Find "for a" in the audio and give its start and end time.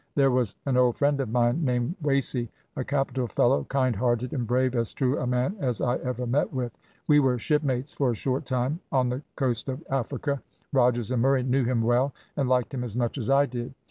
7.93-8.15